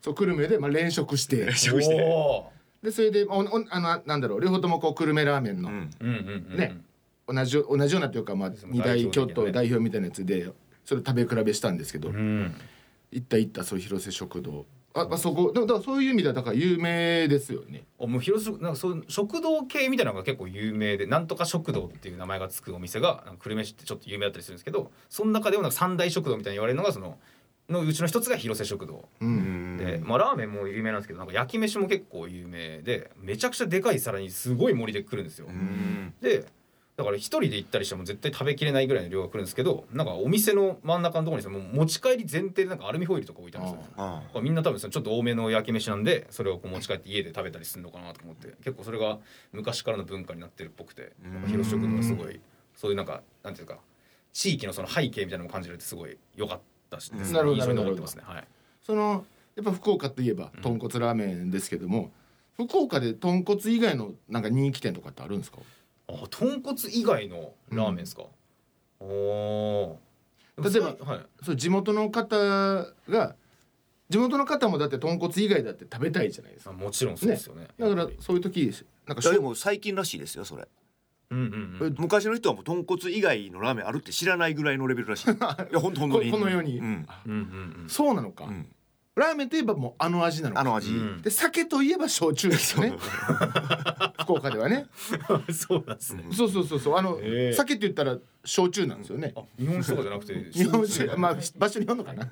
[0.02, 1.54] そう久留米で、まあ、連食して。
[1.54, 2.02] 食して。
[2.02, 2.46] お
[2.82, 5.90] でそれでおおあのなんだろう両方ともこう久留米ラーメンの、うん。
[5.90, 6.58] ーうんうんうん。
[6.58, 6.78] ね。
[7.28, 10.54] 同じ同じようなというか、まあ、二大京都代表みたいなやつで
[10.86, 12.56] それ食べ比べしたんですけど、うん。
[13.12, 14.66] 行った行ったそう広瀬食堂。
[14.94, 17.84] あ、まあ、そこだだからそういう意味ではだから有名ですよね。
[18.00, 27.18] あもう広瀬なんかそう食堂系みたいなのが結構有名でなんとか食堂っていう名前がつくお店がなんか久留米市ってちょっと有名だったりするんですけどその中でもなんか三大食堂みたいに言われるのがその
[27.68, 29.10] のうちの一つが広瀬食堂。
[29.20, 29.78] う、うんん。
[29.78, 35.48] で、まあ、ラーメンも有名なんですけどなんか焼き飯も結構有名でめちゃくちゃでかい皿にすごい盛りで来るんですよ。
[35.48, 36.14] うん。
[36.22, 36.46] で
[36.98, 44.42] だから一人で行ったりしても絶対食べきれないぐらいの量が来るんですけどなんかお店の真ん中のところにさもう持ち帰り前提でなんかアルミホイルとか置いてあるんですよ。
[44.42, 49.20] みんな多分そのちょっと多めの焼き飯なんでそれをこう持ち帰って家で食べたりするのかなと思って結構それが
[49.52, 52.40] 昔からの文化になってるっぽくてなんか広瀬食堂はすごい
[52.76, 53.80] そういうなんかなんていうか
[54.32, 58.24] 地域のその背景みたいなのも感じられてすごい良かったし、うんなるほど残ってますね。
[58.26, 58.48] はい
[58.82, 62.12] そのやっぱ福岡といえば豚骨ラーメンですけども、
[62.58, 65.60] 福岡で豚骨以外のなんか人気店とかってあるんですか
[66.08, 68.24] あ豚骨以外のラーメンですか、
[69.00, 70.74] おー。
[70.74, 71.26] 例えばはい。
[71.44, 72.38] そう地元の方
[73.10, 73.36] が
[74.10, 76.72] 地元の方もだって豚骨以外だって食べたいじゃないですか。
[76.72, 77.68] あもちろんそうですよね。
[77.78, 78.72] だからそういう時
[79.08, 80.68] なんかでも最近らしいですよそれ。
[81.32, 81.96] うんうんうん。
[81.98, 85.32] 昔の人はもう豚骨以外のラーメンあるって知らないぐらいのレベルらしい。
[85.34, 86.32] いや本当本当に。
[86.32, 86.78] ここのように。
[86.78, 87.34] うんうん
[87.82, 87.90] うん。
[87.90, 88.68] そうなのか、うん
[89.16, 90.56] ラーメンといえばもうあの味なの。
[90.56, 91.22] かあの味、うん。
[91.22, 92.98] で酒といえば焼酎ですよね。
[94.20, 94.88] 福岡ではね。
[95.48, 96.26] うんそうなんですね。
[96.34, 96.98] そうそうそうそう。
[96.98, 97.54] あの、へえ。
[97.54, 99.34] 酒って言ったら焼酎なんですよね。
[99.36, 101.16] あ日本酒とかじゃなくて日本酒。
[101.16, 102.26] まあ場所によるのかな。
[102.26, 102.30] へ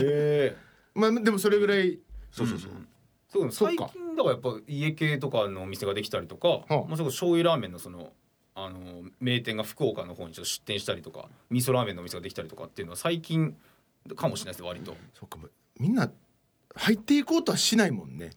[0.00, 0.56] え。
[0.94, 1.98] まあでもそれぐらい。
[2.30, 2.70] そうそうそう、
[3.30, 3.92] そう最そっか。
[3.94, 6.74] 近だからやっぱ家系とかのお店ができたりとか、はあ。
[6.74, 8.12] まあ、それこそ醤油ラーメンのその
[8.54, 13.56] あの名店が福岡の方にちょっと出店したりとか味噌ラーメンのお店ができたりとかっていうのは最近
[14.14, 14.94] かもしれないです割と。
[15.14, 15.48] そうかも
[15.78, 16.10] みんな
[16.74, 18.30] 入っていこうとはしないもんね。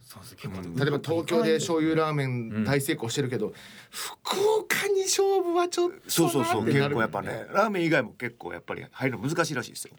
[0.00, 2.62] そうです結構、例えば東京で醤油ラーメうん。
[2.62, 3.52] ン大成功してるけど、
[3.90, 9.94] 福岡に勝負はちょっとなそうそうそう結構やっぱねラーメン以外も結構やっぱり入るの難しいらしいですよ。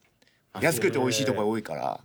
[0.60, 2.02] 安くて美味しいところが多いから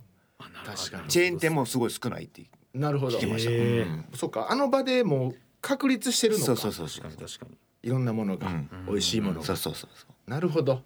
[0.65, 3.17] 確かにチェーン店もすごい少ないってなるほど。
[3.17, 6.45] 聞きました、んそうかあの場でもう確立してるのか。
[6.45, 7.57] そうそうそう確かに確かに。
[7.83, 8.69] いろんなものが、うん。
[8.87, 10.29] 美味しいものが、そうそうそうそう。
[10.29, 10.81] なるほど。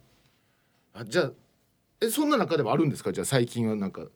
[0.93, 1.31] あじゃあ
[2.01, 3.13] えそんな中でもあるんですか？
[3.13, 4.07] じゃあ最近はなんか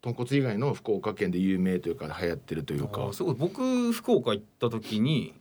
[0.00, 5.34] 豚骨以外の福岡県で有名というか流行ってるというあかーそう僕福岡行った時に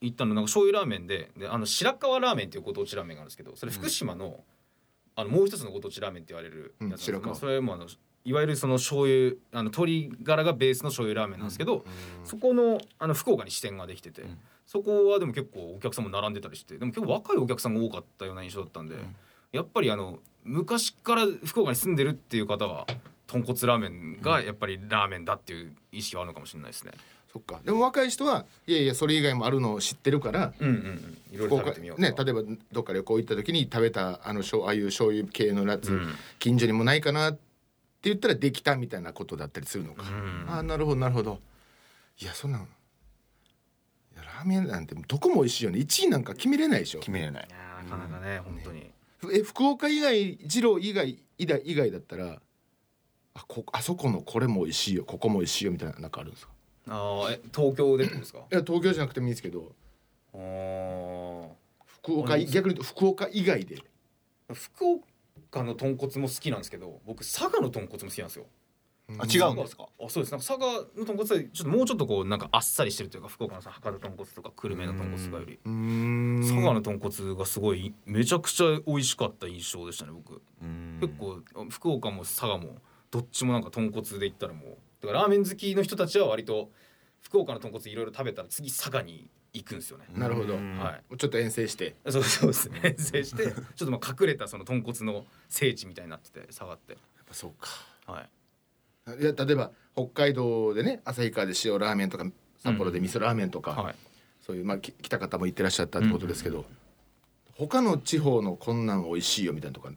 [0.00, 4.40] 行ったのなんか醤油ラーメンでであの白河ラーメンっていうご当地ラーメンがあるんですけどそれ福島の,、
[5.16, 7.86] あのもう一つのご当地ラーメンって言われるやつうんそれもあの
[8.26, 11.84] いわゆるその醤油あの鶏ガラがベースの醤油ラーメンなんですけど、
[12.24, 14.38] そこのあの福岡に支店ができてて、ん。
[14.64, 18.96] そこはでも結構お客さんも並んでたりしてでも結構若いお客さんが多かったような印象だったんで、
[19.54, 22.88] やっぱりあの昔から福岡に住んでるっていう方は
[23.28, 26.90] 豚骨ラーメンがやっぱりラーメンだっていう意識はあるのかもしれないですね。
[27.32, 27.60] そっか。
[27.64, 31.18] でも若い人はいやいやそれ以外もあるのを知ってるからうんうんうん。
[31.30, 36.14] いろいろ食福岡べてみようね例えばどっか旅行行った時に食べたあのしょうああいう醤油系のやつ、うん。
[36.40, 37.40] 近所にもないかなって
[38.02, 40.50] 言ったらできたみたいなことだったりするのか、うん。
[40.50, 41.38] ああなるほどなるほど。
[42.20, 42.64] いやそんなんい
[44.16, 45.78] やラーメンなんてどこも美味しいよね。
[45.78, 46.98] 1位なんか決めれないでしょ。
[46.98, 47.46] 決めれない。
[47.48, 48.93] いやーなかなかね本当に。
[49.32, 52.40] え福岡以外二郎以外以外以外だったら
[53.34, 56.52] あこあそこのこれも美味しいよここも美味しいよみたいななんかあるんですか？
[56.88, 58.40] ああえ東京でですか？
[58.50, 59.72] いや東京じゃなくてもいいですけど
[60.34, 61.48] あー
[61.86, 63.78] 福岡い逆に言うと福岡以外で
[64.52, 68.46] 福岡の豚骨も好きなんですけど僕佐賀の豚骨も好きなんですよ。
[69.06, 69.86] あ違うんですか？
[70.00, 70.32] あそうです。
[70.32, 70.66] なんか佐賀
[70.98, 75.58] の豚骨はちょっともうちょっとこうなんかあっさりしてるというか福岡のさ博多豚骨とか久留米の豚骨とかより。
[75.64, 76.40] うーん。
[76.42, 80.40] 佐賀の豚骨がすごいめちゃくちゃ美味しかった印象でしたね僕。
[80.62, 80.98] うん。
[81.00, 82.76] 結構福岡も佐賀も
[83.10, 84.76] どっちもなんか豚骨で言ったらもう。
[85.02, 86.70] だからラーメン好きの人たちは割と
[87.20, 90.54] 福岡の豚骨いろいろ食べたら次佐賀に行くんですよね、なるほど。
[90.54, 91.16] うんはい。
[91.16, 91.94] ちょっと遠征して。
[92.08, 92.80] そうそうですね。
[92.82, 96.94] 遠征してちょっとまあ隠れたその豚骨の聖地みたいになってて佐賀って。
[96.94, 97.68] やっぱそうか。
[98.12, 98.30] はい
[99.06, 102.24] いや例えば北海道でね旭川で塩ラーメンとか
[102.58, 103.94] 札幌で味噌ラーメンとか、はい。
[104.40, 106.64] そういうまあき来た方も行ってらっしゃったってことですけど、
[107.52, 109.90] 他の地方のこんなん美味しいよみたいなとか。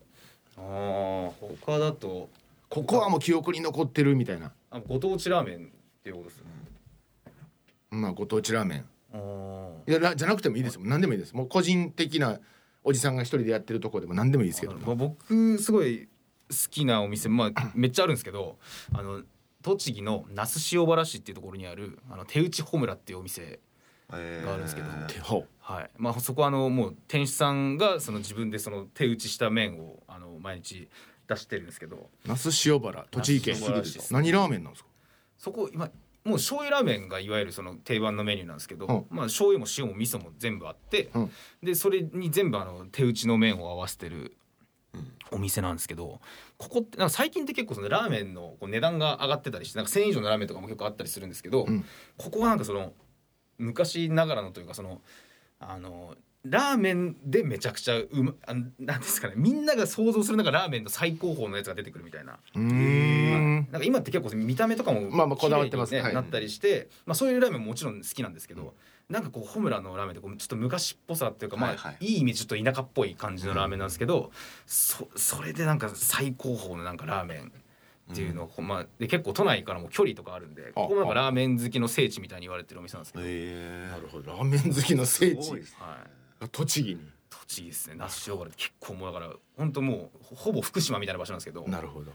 [0.57, 1.31] ああ
[1.63, 2.29] 他だと。
[2.69, 4.51] ここはもう記憶に残ってるみたいな。
[4.71, 5.59] あご当地ラーメンっ
[6.03, 6.51] ていうことですよね。
[7.91, 8.85] まあご当地ラーメン。
[9.87, 10.81] いやらじゃなくてもいいですよ。
[10.83, 11.33] 何でもいいです。
[11.33, 12.39] もう個人的な
[12.83, 14.73] おじさんが一人でやってるところでも何でもいいですけど。
[14.73, 16.09] まあ、僕すごい好
[16.69, 18.57] きなお店、まあ、 めっちゃあるんですけど
[18.93, 19.23] あの
[19.61, 23.59] 栃木の那須塩原市っていうところにあるあの手打ちホムラっていうお店
[24.13, 25.89] えーがあるんですけど手ほはい。
[25.97, 30.87] まあ、そこはあのもう店主さんがその自分でその手打ちした麺をあの毎日
[31.27, 32.09] 出してるんですけど。
[32.25, 33.05] 那須塩原。
[33.11, 33.57] 栃木県。
[34.11, 34.89] 何ラーメンなんですか？
[35.37, 35.91] そこ今
[36.23, 39.05] もう醤油ラーメンがいわゆるその定番のメニューなんですけど、うん。
[39.09, 41.31] まあ醤油も塩も味噌も全部あって、うん。
[41.61, 44.37] でそれに全部あの手打ちの麺を合わせてる
[45.31, 46.19] お店なんですけど
[46.57, 51.85] ここってなんか最近って結構そのラーメンのこう値段が上がってたりしてなんか1000円以上のラーメンとかも結構あったりするんですけど、うん。
[52.17, 52.93] ここはなんかその
[53.57, 55.01] 昔ながらのというかその
[55.59, 62.39] あのラーメンでめちゃくちゃうまあなんですかねみんなが想像するなんかラーメンの最高峰のやつが出てくるみたいな。
[62.53, 68.73] なんか今って結構見た目とかもまあまあこだわってますねなったりして、まあ、そういうラーメンももちろん好きなんですけど、
[69.09, 71.97] なんかこうホムラのラーメンってこうちょっと昔っぽさっていうか、まあはいはい。
[72.01, 74.31] いい意味でちょっと田舎っぽい感じのラーメンなんですけど、
[74.65, 77.51] そそれでなんか最高峰のなんかラーメン
[78.11, 83.87] っていうのを、まあ、で結構都内からも距離とかあるんでここもなんかラーメン好きの聖地みたいに言われてるお店なんですけど、え。
[83.89, 84.31] なるほど。
[84.31, 85.75] ラーメン好きの聖地すごい です。
[85.79, 86.05] は
[86.43, 87.01] い、栃木に。
[87.29, 87.95] 栃木ですね。
[87.97, 91.65] 那須塩原って結構もうだから本当もうほぼ福島みたいな場所なんですけど。
[91.65, 92.11] なるほど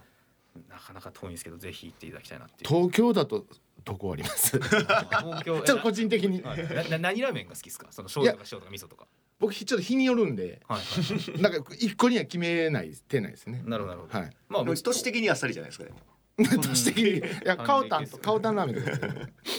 [0.68, 2.68] なかなか遠いんですけどぜひ行っていただきたいなっていう。
[2.68, 3.46] 東京だと
[3.84, 4.58] どこあります？
[4.60, 6.42] ちょ東京っと個人的に。
[6.42, 6.68] はい。
[6.68, 7.88] なな何ラーメンが好きですか？
[7.90, 9.06] その醤油とか塩とか味噌とか。
[9.38, 13.62] 僕ちょっと日によるんではいはいなんか一個には決めないてないですね。
[13.66, 14.30] なるほどなるほど、はい。
[14.48, 15.98] まあ僕都市的にあっさりじゃないですかでも。
[16.62, 17.18] 都市的に。
[17.18, 18.84] いやカオタンとカオタンラーメン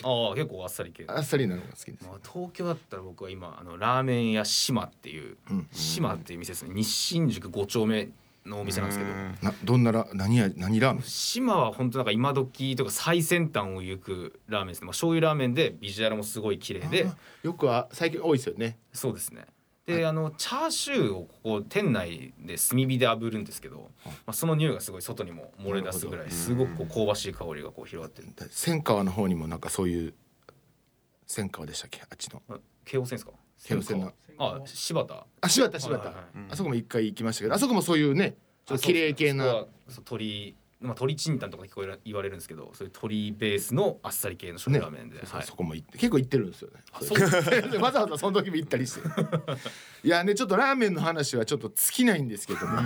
[0.03, 1.03] ああ結構あっさり系。
[1.07, 2.05] あっさりなのが好きです。
[2.07, 5.67] まあ、東京だったら僕は今あのラーメン屋島っていう、うん。
[5.73, 6.73] 島っていう店ですね。
[6.73, 8.09] 西新宿5丁目
[8.45, 9.11] のお店なんですけど。
[9.41, 11.03] などんなら何や何ラーメン？
[11.03, 17.05] 島は本当なんか今時とか最先端を行くラーメンですね、まあ、醤油ラーメンでビジュアルもすごい綺麗で。
[17.07, 18.77] あよくは最近多いですよね。
[18.91, 19.45] そうですね。
[19.85, 30.13] であのチャーシューをここ店内で炭火で炙るんですけど、まあ、その匂いがすごい外にも漏れ出すぐらいすごくこう香ばしい香りがこう広がってる千川の方にもなんかそういう
[31.27, 32.01] 千川でしたっけ？
[32.01, 32.41] あっちの。
[32.49, 33.33] あ京王線ですか？
[33.63, 35.25] 京王線のあ柴田。
[35.41, 36.45] あ柴田柴田、はいはいはい。
[36.51, 37.55] あそこも一回行きましたけど。
[37.55, 39.65] あそこもそういうねちょっと綺麗系な。
[40.05, 45.47] 鳥まあ鳥チンタンとか聞こえる言われるんですけどそういう鳥ベースのあっさり系の醤油ラーメンで、そうそうはい。
[45.47, 46.81] そこも行って結構行ってるんですよね。
[47.01, 49.07] そうでわざわざその時も行ったりして。
[50.03, 52.79] いやねちょっとラーメンの話はちょっと尽きないんですけども、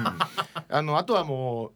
[0.70, 1.72] あのあとはも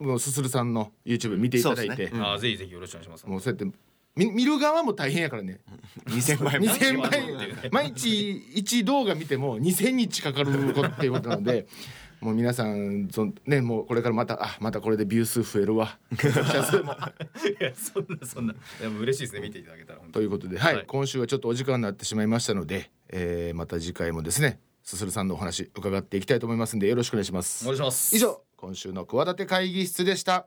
[0.00, 2.20] うもうすするさんの YouTube 見ていただいて、そうですね。
[2.22, 3.26] あぜひぜひよろしくお願いします。
[3.26, 3.78] もうそうやって
[4.16, 5.60] 見見る側も大変やからね。
[6.06, 7.70] 2000枚2000倍倍。
[7.70, 11.66] 毎日1動画見ても2000日かかるっていうことなので
[12.20, 15.98] もう皆さんそのねもうこれからまたあまたこれでビュー数増えるわ。
[16.14, 18.54] いやそんなそんな。
[18.80, 20.76] でも嬉しいですね見ていただけたらということで、はい。
[20.76, 20.84] はい。
[20.86, 27.64] 今週はちょっとお時間になってしまいましたので、えーまた次回もですねすするさんのお話伺っていきたいと思いますんでよろしくお願いします。
[27.64, 28.14] お願いします。
[28.14, 30.46] 以上今週の企て会議室でした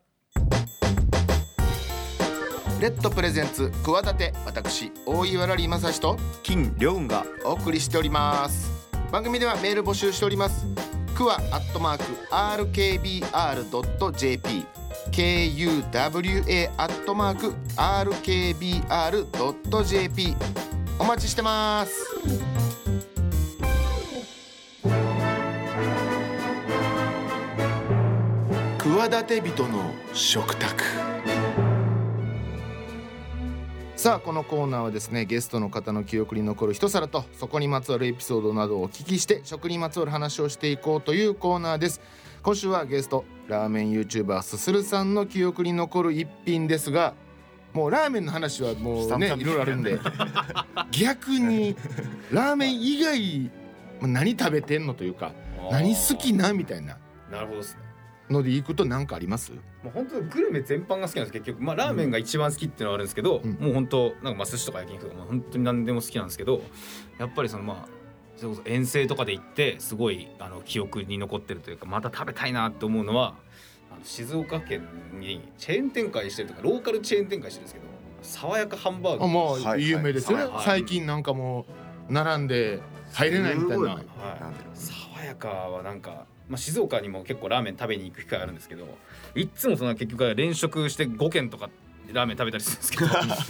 [2.79, 7.25] レッドプレゼンツ企て私大岩良理正史と金良雲が。
[7.43, 8.71] お送りしております。
[9.11, 10.67] 番組ではメール募集しております。
[11.15, 12.03] クワアットマーク
[13.23, 14.65] RKBR.jp
[15.11, 19.25] KUWA アットマーク RKBR.jp
[20.99, 22.05] お待ちしてます。
[28.77, 30.83] 企て人の食卓
[33.97, 41.99] さあこのコーナーはですねゲストの方の記憶に残る一皿とそこにまつわるエピソードなどをお聞きして食にまつわる話をしていこうというコーナーです。
[42.43, 47.15] 今週はゲストラーメン YouTuber すするさんの記憶に残る一品ですが
[47.73, 49.99] もうラーメンの話はもうねいろいろあるんで
[50.91, 51.75] 逆に
[52.31, 53.51] ラーメン以外
[53.99, 55.33] まあ何食べてんのというか
[55.71, 56.97] 何好きなみたいな。
[57.31, 57.86] なるほどですね
[58.29, 59.51] ので行くと何かあります？
[59.51, 61.63] もう本当グルメ全般が好きなんです結局。
[61.63, 63.53] まあラーメンが一番好きっていうのはあるんですけど、うん。
[63.53, 66.61] もう本当なんかまあ寿司とか焼肉とかもう本当に何でも好きなんですけど
[67.17, 67.87] やっぱりそのまあ
[68.35, 73.35] それこそ遠征とかで行ってすごいあの記憶に残ってるというかまた食べたいなって思うのは
[73.91, 77.87] あの静岡県にチェーン展開してるとかローカルチェーン展開してるんですけど
[78.21, 79.23] 爽やかハンバーグ。
[79.23, 81.65] あまあ、はい有名ですよね、はい最近なんかも
[82.09, 82.81] う並んで
[83.13, 84.03] 入れないみたいな、はい。
[84.73, 88.87] 爽やかはなんか、まあ、静岡にも結構ラーメン食べに行く機会あるんですけど
[89.35, 91.69] いっつもその結局連食して5軒とか
[92.13, 92.99] ラーメン食べたりするんですけ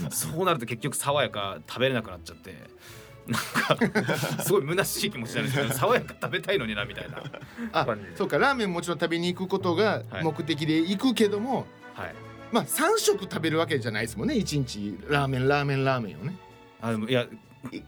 [0.03, 2.55] ど そうなると結局爽やか食べれなくなっちゃって
[3.27, 3.37] な
[3.87, 7.21] んかすごい虚しい気持ちになるんですけど爽やか食べたいのになみたいな。
[7.73, 10.23] あそうかラーメンもちろん食べに行くことがはい。
[10.23, 12.15] 目的で行くけども、はい。
[12.51, 14.97] まあ3食食べるわけじゃないですもんね1日。
[15.09, 16.37] ラーメンラーメンラーメンをね。
[16.81, 17.27] あでもいや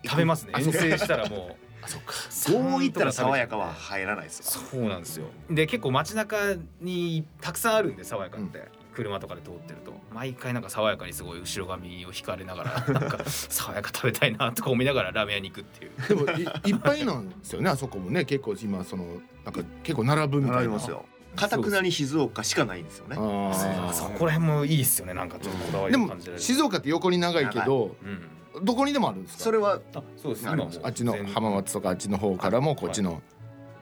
[0.06, 0.52] 食べますね。
[0.58, 2.13] 遠征したらもあそっか。
[2.50, 5.26] うどういったら爽やかかは入らないですよそうなんですよ。
[5.50, 6.38] で結構街中
[6.82, 9.94] にたくさんあるんで爽やかって、車とかで通ってると。
[10.13, 16.26] 毎回なんか爽やかにすごい後ろ髪を引かれながら なんか爽やか食べたいなとか思いながらラーメン屋に行くっていう。
[16.26, 18.26] でもいいっぱいなんですよねあそこもね。
[18.26, 19.06] 結構今その
[19.46, 20.56] なんか結構並ぶみたいな。
[20.58, 21.06] 並びますよ。
[21.36, 23.15] かたくなに静岡しかないんですよね。
[23.15, 25.13] あそーこら辺もいいっすよね。
[25.13, 28.22] なんかちょっとこだわりでも静岡って横に長いけどうん
[28.62, 29.43] どこにでもあるんですか？
[29.43, 30.43] それはあそうです。
[30.43, 33.22] 今もうあっちの全浜松とかあっちの方からもこっちの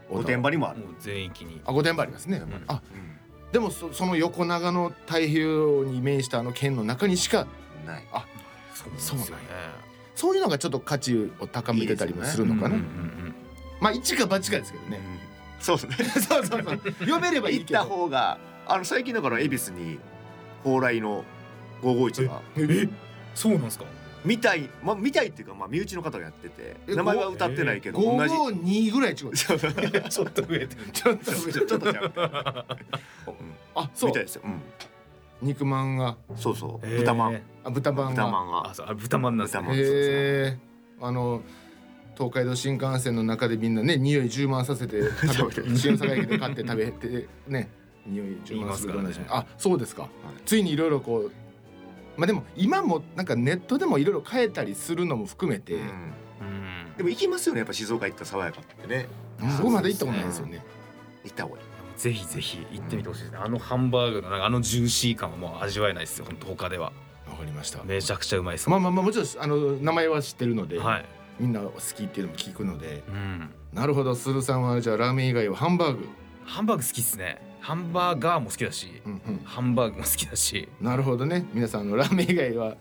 [0.09, 0.79] 御殿場にもある。
[0.79, 1.61] もう全域に。
[1.65, 2.63] あ御殿場ありますね、ん。
[2.67, 2.81] あ
[3.51, 7.47] でもそその横長の太平洋に面したあの県の中にしか
[7.85, 8.03] ない。
[8.73, 9.43] そうなんですよね。
[10.15, 13.35] そういうのがちょっと価値を高めてたりもするのかな、うんうんうん
[13.79, 14.99] まあ一か八かですけどね、
[15.59, 15.95] そうですね。
[16.19, 16.81] そうそうそう。
[17.01, 19.99] 読めればいい行ったけど方があの最近だから恵比寿に
[20.63, 21.23] 蓬莱の
[21.83, 22.41] 551が。
[22.57, 22.89] え
[23.35, 23.85] そうなんですか？
[24.27, 28.33] 見たいまあ見たいっていうかまあ身内の方がやっててえ名前は歌ってないけど同じ。
[28.33, 29.31] 552ぐらい違う。
[29.33, 29.55] ちょ
[30.25, 30.91] っと増えてる。
[30.91, 32.13] ちょっと上ちょちょっとちゃう
[33.75, 34.09] あそう。
[34.09, 34.41] みたいですよ。
[34.45, 34.61] うん。
[35.41, 36.17] 肉まんが。
[36.35, 36.87] そうそう。
[36.87, 37.41] 豚まん。
[37.63, 38.23] あ豚まんが。
[38.25, 38.69] 豚まんが。
[38.69, 38.87] あそう。
[38.89, 40.59] あ豚まんなんですね。
[40.99, 41.41] あの
[42.17, 47.69] 東海道新幹線の中でみんなね匂い充満させて 食べて新大阪駅で買って食べてね。
[48.05, 49.25] 匂い充満する言いますからね。
[49.29, 50.09] あそうですか、
[50.45, 51.31] ついにいろいろこう
[52.17, 55.79] まあでも今もなんかネットでもいろいろ変えたりするのも含めて、うん。
[55.81, 56.13] うん。
[56.97, 59.07] でも行きますよねやっぱ静岡行った爽やかってね。
[59.39, 60.65] 僕まだ行ったことないですよね、
[61.23, 61.63] 行った方がいい。
[61.99, 63.39] ぜひぜひ行ってみてほしいですね。
[63.41, 66.25] あのハンバーグのなんかあのジューシー感はもう味わえないですよ。
[66.25, 66.91] 本当他では。
[67.27, 67.83] わかりました。
[67.83, 71.05] めちゃくちゃうまいですまあまあまあもちろんあの名前は知ってるので、はい。
[71.39, 73.03] みんな好きっていうのも聞くので。
[73.07, 73.49] うん。
[73.73, 76.07] なるほどスルさんはじゃあラーメン以外はハンバーグ、
[76.45, 80.69] ハンバーグ好きっすねハンバーガーも好きだしうんうん、ハンバーグも好きだし。
[80.79, 81.45] なるほどね。
[81.53, 82.75] 皆さんあのラーメン以外は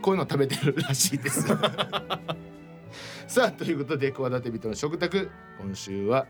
[0.00, 1.46] こういうの食べてるらしいです。
[3.28, 5.30] さあということで企て人の食卓。
[5.60, 6.26] 今週は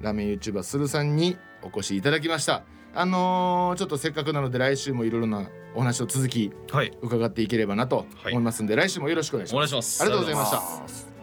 [0.00, 2.62] ラーメン YouTuber スルさんにお越しいただきました。
[2.94, 6.92] あのーちょっとせっかくなので来週もいろいろなお話を続きはい。
[7.02, 9.72] 伺っていければなと思いますんで、来週もよろしくお願いしおます。
[9.72, 10.02] 願いします。
[10.02, 10.50] ありがとうございまし
[11.10, 11.15] た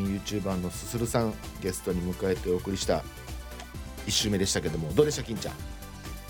[0.00, 3.04] あラーメン YouTuber のすするさんゲストに迎えてお送りした
[4.06, 5.54] 1週目でしたけどもどうでした金ちゃん？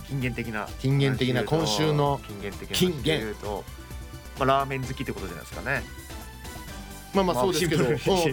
[0.08, 3.64] 金言的な金言的な今週の金言的な金言と、
[4.38, 5.82] まあ、ラーメン好きってことじゃないですかね。
[7.14, 7.84] まあまあそうですけど、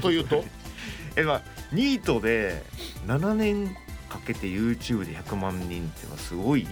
[0.01, 0.43] というと？
[1.15, 2.63] えまあニートで
[3.05, 3.75] 7年
[4.09, 6.67] かけて YouTube で100万人っていうのはすごい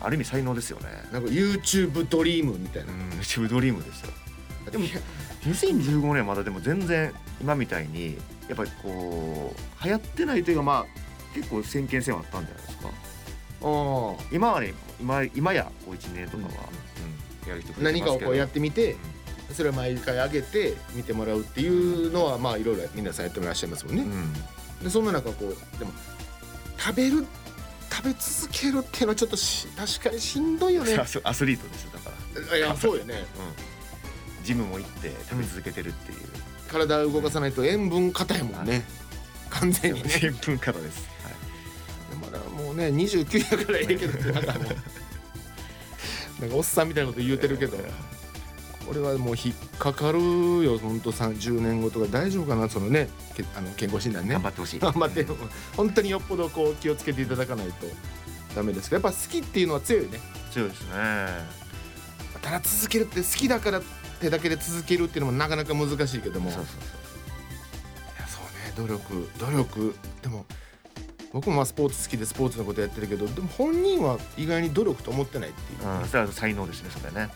[0.00, 0.86] ある意味才能ですよね。
[1.12, 2.92] なんか YouTube ドリームみたいな。
[2.92, 4.12] う、ん YouTube ドリームですよ。
[4.70, 4.84] でも
[5.44, 8.16] 2015年はまだでも全然今みたいに
[8.48, 12.88] やっぱりこう流行ってないというかまあ結構先見性はあったんじゃないですか？
[13.60, 16.50] あ今はね今今やこう1年とかは、
[17.44, 17.48] うん。
[17.48, 17.82] やる人増えてますけど。
[17.82, 18.96] 何かをこうやってみて
[19.52, 24.02] それを毎回上げて見てもらうっていうのはまあいろいろ皆さんやってもらっしゃいますもんね。
[24.02, 24.32] う、ん。
[24.84, 25.92] でそんな中こうでも
[26.78, 27.26] 食べる
[27.90, 30.94] 食べ続けるっていうのはちょっとし確かにしんどいよね。
[31.00, 32.10] アスアスリートですよだか
[32.52, 33.14] ら、いやそうよね。
[33.14, 33.22] うん、
[34.48, 36.18] ジムも行って食べ続けてるっていう、
[36.70, 38.82] 体を動かさないと塩分硬いもんね。
[39.50, 40.08] 完全にね。
[40.08, 41.06] 新聞からです、
[42.18, 44.64] まだもうね29やからええけどなんかもう。
[46.40, 47.76] なんかおっさんみたいなこと言うてるけど。
[48.86, 51.00] これはもう引っかかるよほん。
[51.00, 52.06] と30年後とか。
[52.10, 54.32] 大丈夫かなそのねけあの健康診断ね。
[54.32, 54.80] 頑張ってほしい。
[54.80, 55.26] 頑張って
[55.76, 57.86] 本当によっぽどこう気をつけていただかないと
[58.56, 59.06] ダメですけど。
[59.06, 60.20] やっぱ好きっていうのは強いね。
[60.50, 60.88] 強いですね。
[62.40, 63.82] ただ続けるって好きだから
[64.18, 66.50] ってだけで続けるっていうのもなかなか難しいけども。
[66.50, 69.94] そうそういやそうね努力努力。
[70.22, 70.44] でも
[71.32, 77.28] 僕もまあスポーツ好きでスポーツのことやってるけどでも本人は意外に努力と思ってないっていう、そう、うん、それは才能ですねそれね。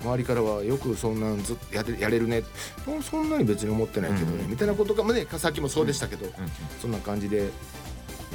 [0.00, 0.06] うん。
[0.06, 2.42] 周りからはよくそんなんずっとやれやれるね。
[2.86, 4.50] もうそんなに別に思ってないけどね、うん。
[4.50, 6.32] みたいなことがまあねさっきもそうでしたけど、うん
[6.80, 7.50] そんな感じで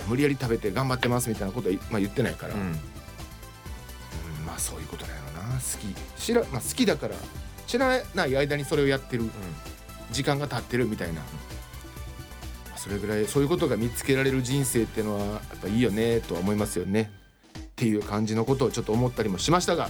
[0.08, 2.56] 無理やり食べて頑張ってますみたいなことは、まあ、言ってないから、
[4.46, 6.22] まあそういうことだよな好き。
[6.22, 7.16] 知ら、まあ、好きだから
[7.68, 9.30] 知らない間にそれをやってる
[10.12, 11.22] 時間が経ってるみたいな、ま
[12.76, 17.12] あそれぐらいそういうことが見つけられる人生っていうのはやっぱいいよねとは思いますよね。
[17.58, 19.90] っていう感じのことをちょっと思ったりもしましたが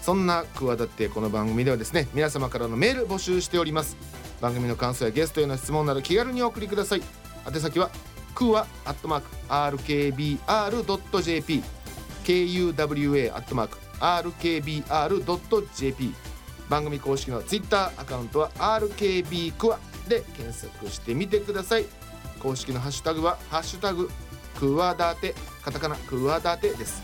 [0.00, 3.96] そんな企てこの番組ではですね皆様からのメール募集しております。
[4.40, 7.02] 番組の感想やゲストへの質問など気軽にお送りください。
[7.46, 7.90] 宛先は
[8.34, 9.26] クワアットマーク
[9.78, 11.62] RKBR.jp
[12.24, 16.12] KUWA アットマーク RKBR.jp
[16.68, 19.78] 番組公式のツイッターアカウントは RKB クワ
[20.08, 21.84] で検索してみてください。
[22.40, 24.10] 公式のハッシュタグはハッシュタグ
[24.58, 25.34] クワダテ。
[25.62, 27.02] カタカナクワダテです。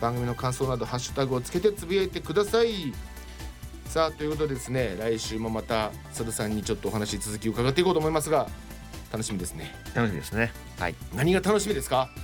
[0.00, 2.92] 番組の感想などハッシュタグをつけてつぶやいてください。
[3.86, 8.48] さあということでですね来週もまた佐渡さんにちょっとお話続き伺っていこうと思いますが
[9.12, 9.74] 楽しみですね。
[9.94, 10.50] 楽しみですね。
[10.78, 10.94] はい。
[11.14, 12.08] 何が楽しみですか？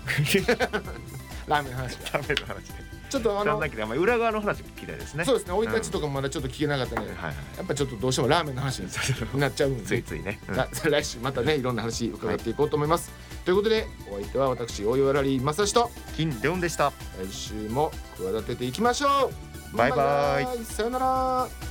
[1.47, 2.57] ラーメンの話が食べる話。
[2.69, 2.75] で
[3.09, 3.59] ちょっとあの
[3.97, 5.25] 裏側の話聞きたいですね。
[5.25, 5.55] そうですね。
[5.55, 8.89] 生い立ちとかもまだちょっと聞けなかったので、はいはいやっぱちょっとどうしてもラーメンの話に
[9.41, 9.85] なっちゃうんで。
[9.85, 10.57] ついついね、うん。
[10.91, 13.11] 来週またねいろんな話伺っていこうと思います、
[13.45, 16.93] ということでお相手は私大岩ラリー正史と金レオンでした。
[17.19, 19.31] 来週も企てていきましょ
[19.73, 19.77] う。
[19.77, 20.65] バイバイ。
[20.65, 21.68] さよなら